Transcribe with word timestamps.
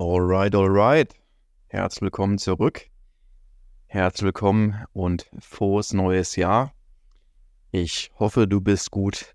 Alright, 0.00 0.54
alright. 0.54 1.12
Herzlich 1.66 2.02
willkommen 2.02 2.38
zurück. 2.38 2.88
Herzlich 3.86 4.26
willkommen 4.26 4.84
und 4.92 5.28
frohes 5.40 5.92
neues 5.92 6.36
Jahr. 6.36 6.72
Ich 7.72 8.12
hoffe, 8.16 8.46
du 8.46 8.60
bist 8.60 8.92
gut 8.92 9.34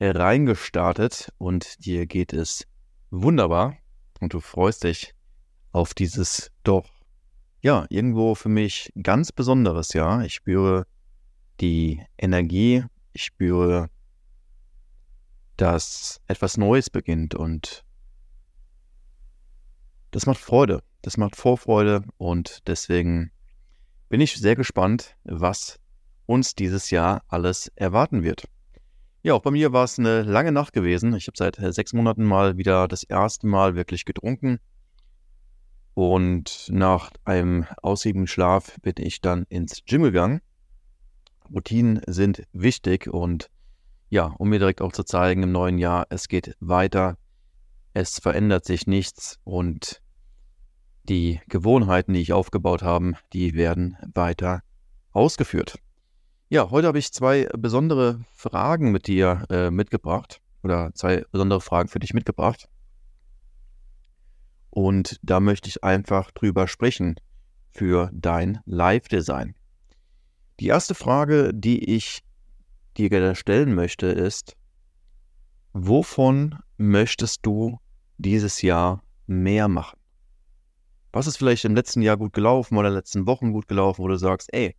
reingestartet 0.00 1.32
und 1.38 1.84
dir 1.84 2.06
geht 2.06 2.32
es 2.32 2.66
wunderbar 3.12 3.76
und 4.18 4.34
du 4.34 4.40
freust 4.40 4.82
dich 4.82 5.14
auf 5.70 5.94
dieses 5.94 6.50
doch, 6.64 6.90
ja, 7.60 7.86
irgendwo 7.88 8.34
für 8.34 8.48
mich 8.48 8.92
ganz 9.00 9.30
besonderes 9.30 9.92
Jahr. 9.92 10.24
Ich 10.24 10.34
spüre 10.34 10.88
die 11.60 12.04
Energie, 12.18 12.82
ich 13.12 13.22
spüre, 13.22 13.90
dass 15.56 16.20
etwas 16.26 16.56
Neues 16.56 16.90
beginnt 16.90 17.36
und 17.36 17.84
das 20.10 20.26
macht 20.26 20.40
Freude. 20.40 20.82
Das 21.02 21.16
macht 21.16 21.36
Vorfreude 21.36 22.04
und 22.18 22.66
deswegen 22.66 23.30
bin 24.08 24.20
ich 24.20 24.36
sehr 24.36 24.56
gespannt, 24.56 25.16
was 25.24 25.78
uns 26.26 26.54
dieses 26.54 26.90
Jahr 26.90 27.22
alles 27.28 27.72
erwarten 27.74 28.22
wird. 28.22 28.44
Ja, 29.22 29.34
auch 29.34 29.42
bei 29.42 29.50
mir 29.50 29.72
war 29.72 29.84
es 29.84 29.98
eine 29.98 30.22
lange 30.22 30.52
Nacht 30.52 30.72
gewesen. 30.72 31.14
Ich 31.14 31.26
habe 31.26 31.36
seit 31.36 31.58
äh, 31.58 31.72
sechs 31.72 31.92
Monaten 31.92 32.24
mal 32.24 32.56
wieder 32.56 32.88
das 32.88 33.02
erste 33.02 33.46
Mal 33.46 33.74
wirklich 33.74 34.04
getrunken. 34.04 34.58
Und 35.94 36.68
nach 36.70 37.10
einem 37.24 37.66
ausgiebigen 37.82 38.26
Schlaf 38.26 38.76
bin 38.80 38.94
ich 38.98 39.20
dann 39.20 39.44
ins 39.48 39.84
Gym 39.84 40.02
gegangen. 40.02 40.40
Routinen 41.52 42.00
sind 42.06 42.44
wichtig 42.52 43.08
und 43.08 43.50
ja, 44.08 44.26
um 44.38 44.48
mir 44.48 44.58
direkt 44.58 44.80
auch 44.80 44.92
zu 44.92 45.04
zeigen 45.04 45.42
im 45.42 45.52
neuen 45.52 45.78
Jahr, 45.78 46.06
es 46.10 46.28
geht 46.28 46.56
weiter 46.60 47.16
es 47.92 48.18
verändert 48.18 48.64
sich 48.64 48.86
nichts 48.86 49.38
und 49.44 50.02
die 51.04 51.40
Gewohnheiten, 51.48 52.12
die 52.12 52.20
ich 52.20 52.32
aufgebaut 52.32 52.82
habe, 52.82 53.14
die 53.32 53.54
werden 53.54 53.96
weiter 54.14 54.62
ausgeführt. 55.12 55.78
Ja, 56.48 56.70
heute 56.70 56.88
habe 56.88 56.98
ich 56.98 57.12
zwei 57.12 57.48
besondere 57.56 58.20
Fragen 58.32 58.92
mit 58.92 59.06
dir 59.06 59.44
äh, 59.50 59.70
mitgebracht 59.70 60.40
oder 60.62 60.92
zwei 60.94 61.24
besondere 61.30 61.60
Fragen 61.60 61.88
für 61.88 61.98
dich 61.98 62.14
mitgebracht. 62.14 62.68
Und 64.70 65.18
da 65.22 65.40
möchte 65.40 65.68
ich 65.68 65.82
einfach 65.82 66.30
drüber 66.30 66.68
sprechen 66.68 67.16
für 67.72 68.10
dein 68.12 68.60
Live-Design. 68.66 69.54
Die 70.60 70.66
erste 70.66 70.94
Frage, 70.94 71.52
die 71.54 71.96
ich 71.96 72.22
dir 72.96 73.08
gerne 73.08 73.34
stellen 73.34 73.74
möchte, 73.74 74.06
ist, 74.06 74.56
Wovon 75.72 76.58
möchtest 76.80 77.44
du 77.44 77.78
dieses 78.16 78.62
Jahr 78.62 79.02
mehr 79.26 79.68
machen? 79.68 79.98
Was 81.12 81.26
ist 81.26 81.36
vielleicht 81.36 81.64
im 81.64 81.74
letzten 81.74 82.00
Jahr 82.02 82.16
gut 82.16 82.32
gelaufen 82.32 82.76
oder 82.78 82.88
in 82.88 82.94
den 82.94 82.98
letzten 82.98 83.26
Wochen 83.26 83.52
gut 83.52 83.68
gelaufen, 83.68 84.02
wo 84.02 84.08
du 84.08 84.16
sagst, 84.16 84.48
ey, 84.52 84.74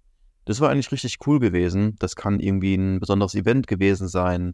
das 0.46 0.60
war 0.60 0.70
eigentlich 0.70 0.92
richtig 0.92 1.18
cool 1.28 1.40
gewesen. 1.40 1.96
Das 2.00 2.16
kann 2.16 2.40
irgendwie 2.40 2.76
ein 2.76 3.00
besonderes 3.00 3.36
Event 3.36 3.68
gewesen 3.68 4.08
sein. 4.08 4.54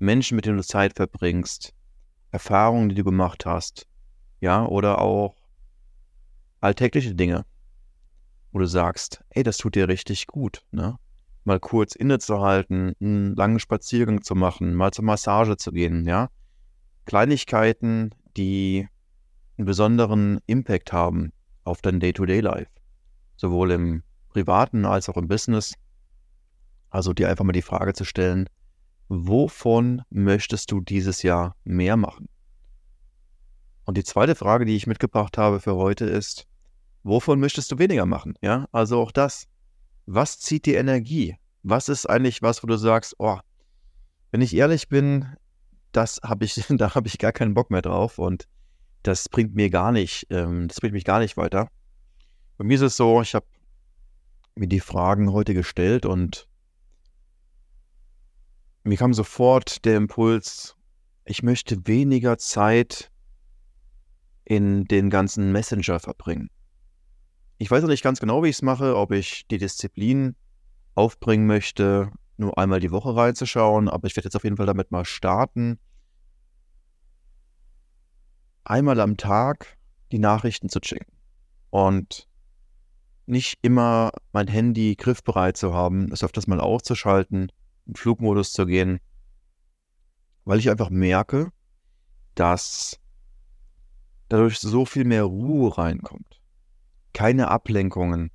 Menschen, 0.00 0.34
mit 0.34 0.46
denen 0.46 0.56
du 0.56 0.64
Zeit 0.64 0.96
verbringst. 0.96 1.72
Erfahrungen, 2.32 2.88
die 2.88 2.96
du 2.96 3.04
gemacht 3.04 3.46
hast. 3.46 3.86
Ja, 4.40 4.66
oder 4.66 5.00
auch 5.00 5.36
alltägliche 6.60 7.14
Dinge, 7.14 7.44
wo 8.50 8.58
du 8.58 8.66
sagst, 8.66 9.22
ey, 9.30 9.42
das 9.42 9.58
tut 9.58 9.76
dir 9.76 9.86
richtig 9.86 10.26
gut, 10.26 10.64
ne? 10.72 10.98
mal 11.44 11.60
kurz 11.60 11.94
innezuhalten, 11.94 12.94
einen 13.00 13.34
langen 13.36 13.60
Spaziergang 13.60 14.22
zu 14.22 14.34
machen, 14.34 14.74
mal 14.74 14.92
zur 14.92 15.04
Massage 15.04 15.56
zu 15.56 15.72
gehen, 15.72 16.06
ja. 16.06 16.28
Kleinigkeiten, 17.10 18.14
die 18.36 18.88
einen 19.58 19.66
besonderen 19.66 20.38
Impact 20.46 20.92
haben 20.92 21.32
auf 21.64 21.82
dein 21.82 22.00
Day-to-Day-Life. 22.00 22.70
Sowohl 23.36 23.72
im 23.72 24.02
privaten 24.28 24.84
als 24.84 25.08
auch 25.08 25.16
im 25.16 25.26
Business. 25.26 25.74
Also 26.88 27.12
dir 27.12 27.28
einfach 27.28 27.44
mal 27.44 27.52
die 27.52 27.62
Frage 27.62 27.94
zu 27.94 28.04
stellen, 28.04 28.48
wovon 29.08 30.02
möchtest 30.10 30.70
du 30.70 30.80
dieses 30.80 31.22
Jahr 31.22 31.56
mehr 31.64 31.96
machen? 31.96 32.28
Und 33.84 33.96
die 33.96 34.04
zweite 34.04 34.36
Frage, 34.36 34.64
die 34.64 34.76
ich 34.76 34.86
mitgebracht 34.86 35.36
habe 35.36 35.58
für 35.58 35.74
heute 35.74 36.04
ist, 36.04 36.46
wovon 37.02 37.40
möchtest 37.40 37.72
du 37.72 37.78
weniger 37.78 38.06
machen? 38.06 38.34
Ja, 38.40 38.68
also 38.70 39.00
auch 39.00 39.10
das 39.10 39.48
was 40.06 40.38
zieht 40.38 40.66
die 40.66 40.74
Energie? 40.74 41.36
Was 41.62 41.88
ist 41.88 42.06
eigentlich 42.06 42.42
was, 42.42 42.62
wo 42.62 42.66
du 42.66 42.76
sagst, 42.76 43.14
oh, 43.18 43.38
wenn 44.30 44.40
ich 44.40 44.54
ehrlich 44.54 44.88
bin, 44.88 45.26
das 45.92 46.20
habe 46.22 46.44
ich, 46.44 46.54
da 46.68 46.94
habe 46.94 47.08
ich 47.08 47.18
gar 47.18 47.32
keinen 47.32 47.54
Bock 47.54 47.70
mehr 47.70 47.82
drauf 47.82 48.18
und 48.18 48.48
das 49.02 49.28
bringt 49.28 49.54
mir 49.54 49.70
gar 49.70 49.92
nicht, 49.92 50.26
ähm, 50.30 50.68
das 50.68 50.80
bringt 50.80 50.92
mich 50.92 51.04
gar 51.04 51.20
nicht 51.20 51.36
weiter. 51.36 51.68
Bei 52.58 52.64
mir 52.64 52.74
ist 52.74 52.82
es 52.82 52.96
so, 52.96 53.22
ich 53.22 53.34
habe 53.34 53.46
mir 54.54 54.68
die 54.68 54.80
Fragen 54.80 55.32
heute 55.32 55.54
gestellt 55.54 56.04
und 56.04 56.46
mir 58.82 58.96
kam 58.96 59.14
sofort 59.14 59.84
der 59.84 59.96
Impuls, 59.96 60.76
ich 61.24 61.42
möchte 61.42 61.86
weniger 61.86 62.38
Zeit 62.38 63.10
in 64.44 64.84
den 64.84 65.10
ganzen 65.10 65.52
Messenger 65.52 66.00
verbringen. 66.00 66.50
Ich 67.58 67.70
weiß 67.70 67.82
noch 67.82 67.90
nicht 67.90 68.02
ganz 68.02 68.20
genau, 68.20 68.42
wie 68.42 68.48
ich 68.48 68.56
es 68.56 68.62
mache, 68.62 68.96
ob 68.96 69.12
ich 69.12 69.46
die 69.48 69.58
Disziplin 69.58 70.34
aufbringen 70.94 71.46
möchte, 71.46 72.10
nur 72.40 72.58
einmal 72.58 72.80
die 72.80 72.90
Woche 72.90 73.14
reinzuschauen, 73.14 73.88
aber 73.88 74.06
ich 74.06 74.16
werde 74.16 74.26
jetzt 74.26 74.36
auf 74.36 74.44
jeden 74.44 74.56
Fall 74.56 74.66
damit 74.66 74.90
mal 74.90 75.04
starten. 75.04 75.78
Einmal 78.64 79.00
am 79.00 79.16
Tag 79.16 79.78
die 80.12 80.18
Nachrichten 80.18 80.68
zu 80.68 80.80
checken 80.80 81.12
und 81.70 82.28
nicht 83.26 83.58
immer 83.62 84.10
mein 84.32 84.48
Handy 84.48 84.96
griffbereit 84.96 85.56
zu 85.56 85.72
haben, 85.72 86.10
es 86.12 86.24
öfters 86.24 86.46
mal 86.46 86.60
auszuschalten, 86.60 87.52
im 87.86 87.94
Flugmodus 87.94 88.52
zu 88.52 88.66
gehen, 88.66 89.00
weil 90.44 90.58
ich 90.58 90.70
einfach 90.70 90.90
merke, 90.90 91.52
dass 92.34 92.98
dadurch 94.28 94.58
so 94.58 94.84
viel 94.84 95.04
mehr 95.04 95.24
Ruhe 95.24 95.76
reinkommt 95.78 96.40
keine 97.12 97.48
Ablenkungen, 97.48 98.30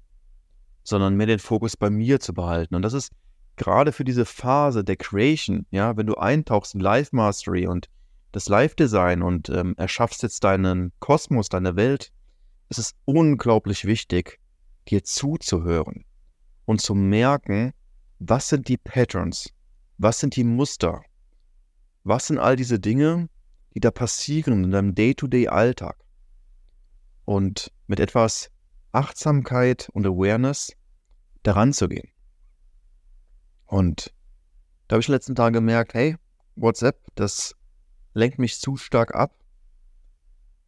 sondern 0.84 1.16
mehr 1.16 1.28
den 1.28 1.40
Fokus 1.40 1.78
bei 1.78 1.90
mir 1.90 2.20
zu 2.20 2.34
behalten. 2.34 2.76
Und 2.76 2.82
das 2.82 2.94
ist 2.94 3.12
gerade 3.58 3.92
für 3.92 4.04
diese 4.04 4.26
Phase 4.26 4.84
der 4.84 4.98
Creation, 4.98 5.66
ja, 5.72 5.98
wenn 5.98 6.08
du 6.08 6.16
eintauchst 6.16 6.76
in 6.76 6.82
Life 6.82 7.16
Mastery 7.16 7.68
und 7.68 7.90
das 8.32 8.50
Live-Design 8.50 9.22
und 9.22 9.50
ähm, 9.50 9.76
erschaffst 9.78 10.22
jetzt 10.24 10.44
deinen 10.44 10.92
Kosmos, 11.00 11.48
deine 11.48 11.76
Welt, 11.76 12.12
es 12.68 12.78
ist 12.78 12.96
unglaublich 13.06 13.86
wichtig, 13.86 14.40
dir 14.90 15.04
zuzuhören 15.04 16.04
und 16.66 16.82
zu 16.82 16.96
merken, 16.96 17.74
was 18.20 18.50
sind 18.50 18.68
die 18.68 18.78
Patterns, 18.78 19.50
was 19.98 20.20
sind 20.20 20.36
die 20.36 20.44
Muster, 20.44 21.04
was 22.04 22.28
sind 22.28 22.40
all 22.40 22.56
diese 22.56 22.80
Dinge, 22.80 23.30
die 23.74 23.80
da 23.80 23.92
passieren 23.92 24.66
in 24.66 24.72
deinem 24.72 24.96
Day-to-Day-Alltag. 24.96 25.98
Und 27.26 27.72
mit 27.88 28.00
etwas 28.00 28.52
Achtsamkeit 28.92 29.90
und 29.94 30.06
Awareness 30.06 30.74
daran 31.44 31.74
zu 31.74 31.88
gehen. 31.88 32.10
Und 33.66 34.14
da 34.88 34.96
habe 34.96 35.02
ich 35.02 35.08
letzten 35.08 35.36
Tagen 35.36 35.54
gemerkt, 35.54 35.94
hey, 35.94 36.18
WhatsApp, 36.56 37.00
das 37.16 37.56
lenkt 38.14 38.40
mich 38.40 38.60
zu 38.60 38.78
stark 38.78 39.14
ab. 39.16 39.36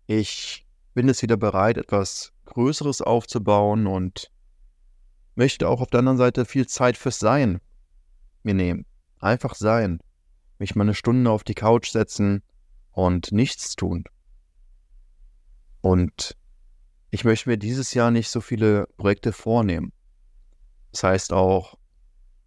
Ich 0.08 0.66
bin 0.94 1.08
jetzt 1.08 1.22
wieder 1.22 1.38
bereit, 1.38 1.78
etwas 1.78 2.34
Größeres 2.46 3.02
aufzubauen 3.02 3.88
und 3.88 4.32
möchte 5.36 5.68
auch 5.68 5.82
auf 5.82 5.90
der 5.90 6.00
anderen 6.00 6.18
Seite 6.18 6.46
viel 6.46 6.68
Zeit 6.68 6.98
fürs 6.98 7.20
Sein 7.20 7.62
mir 8.44 8.56
nehmen. 8.56 8.86
Einfach 9.20 9.56
sein. 9.56 10.00
Mich 10.58 10.76
mal 10.76 10.84
eine 10.84 10.96
Stunde 10.96 11.30
auf 11.30 11.44
die 11.44 11.54
Couch 11.54 11.92
setzen 11.92 12.42
und 12.92 13.32
nichts 13.32 13.76
tun. 13.76 14.06
Und 15.82 16.36
ich 17.12 17.24
möchte 17.24 17.50
mir 17.50 17.58
dieses 17.58 17.94
Jahr 17.94 18.10
nicht 18.10 18.30
so 18.30 18.42
viele 18.42 18.88
Projekte 18.98 19.32
vornehmen. 19.32 19.94
Das 20.92 21.04
heißt 21.04 21.34
auch 21.34 21.78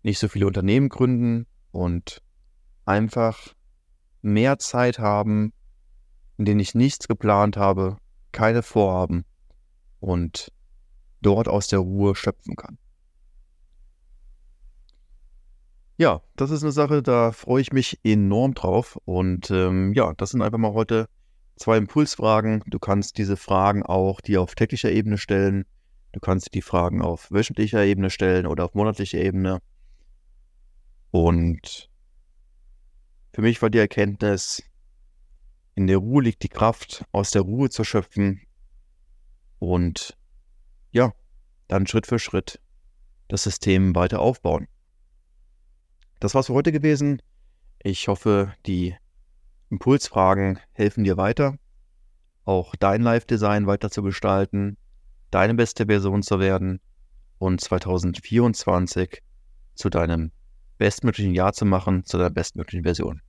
nicht 0.02 0.18
so 0.18 0.28
viele 0.28 0.46
Unternehmen 0.46 0.88
gründen 0.88 1.46
und 1.72 2.22
einfach 2.84 3.54
mehr 4.22 4.58
Zeit 4.58 4.98
haben, 4.98 5.52
in 6.38 6.44
denen 6.44 6.60
ich 6.60 6.74
nichts 6.74 7.08
geplant 7.08 7.56
habe, 7.56 7.98
keine 8.32 8.62
Vorhaben 8.62 9.24
und 10.00 10.52
dort 11.20 11.48
aus 11.48 11.68
der 11.68 11.80
Ruhe 11.80 12.14
schöpfen 12.14 12.56
kann. 12.56 12.78
Ja, 16.00 16.22
das 16.34 16.50
ist 16.50 16.62
eine 16.62 16.72
Sache, 16.72 17.02
da 17.02 17.30
freue 17.30 17.60
ich 17.60 17.72
mich 17.72 18.00
enorm 18.02 18.54
drauf. 18.54 18.98
Und 19.04 19.50
ähm, 19.50 19.92
ja, 19.92 20.14
das 20.14 20.30
sind 20.30 20.40
einfach 20.40 20.56
mal 20.56 20.72
heute 20.72 21.06
zwei 21.56 21.76
Impulsfragen. 21.76 22.62
Du 22.66 22.78
kannst 22.78 23.18
diese 23.18 23.36
Fragen 23.36 23.82
auch 23.82 24.22
dir 24.22 24.40
auf 24.40 24.54
täglicher 24.54 24.90
Ebene 24.90 25.18
stellen. 25.18 25.66
Du 26.12 26.20
kannst 26.20 26.54
die 26.54 26.62
Fragen 26.62 27.02
auf 27.02 27.30
wöchentlicher 27.30 27.84
Ebene 27.84 28.08
stellen 28.08 28.46
oder 28.46 28.64
auf 28.64 28.74
monatlicher 28.74 29.18
Ebene. 29.18 29.58
Und 31.10 31.90
für 33.32 33.42
mich 33.42 33.60
war 33.62 33.70
die 33.70 33.78
Erkenntnis, 33.78 34.62
in 35.74 35.86
der 35.86 35.98
Ruhe 35.98 36.22
liegt 36.22 36.42
die 36.42 36.48
Kraft, 36.48 37.04
aus 37.12 37.30
der 37.30 37.42
Ruhe 37.42 37.70
zu 37.70 37.84
schöpfen 37.84 38.40
und 39.58 40.16
ja, 40.92 41.12
dann 41.68 41.86
Schritt 41.86 42.06
für 42.06 42.18
Schritt 42.18 42.60
das 43.28 43.44
System 43.44 43.94
weiter 43.94 44.20
aufbauen. 44.20 44.66
Das 46.18 46.34
war's 46.34 46.48
für 46.48 46.54
heute 46.54 46.72
gewesen. 46.72 47.22
Ich 47.82 48.08
hoffe, 48.08 48.52
die 48.66 48.96
Impulsfragen 49.70 50.58
helfen 50.72 51.04
dir 51.04 51.16
weiter, 51.16 51.56
auch 52.44 52.74
dein 52.76 53.02
Live-Design 53.02 53.66
weiter 53.66 53.90
zu 53.90 54.02
gestalten, 54.02 54.76
deine 55.30 55.54
beste 55.54 55.86
Version 55.86 56.22
zu 56.22 56.40
werden 56.40 56.80
und 57.38 57.60
2024 57.60 59.22
zu 59.74 59.88
deinem 59.88 60.32
bestmöglichen 60.80 61.34
Jahr 61.34 61.52
zu 61.52 61.66
machen, 61.66 62.04
zu 62.04 62.16
deiner 62.16 62.30
bestmöglichen 62.30 62.84
Version. 62.84 63.20